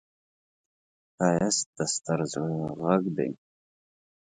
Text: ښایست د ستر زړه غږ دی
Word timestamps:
ښایست 1.17 1.67
د 1.77 1.79
ستر 1.93 2.19
زړه 2.33 2.49
غږ 2.81 3.03
دی 3.17 3.31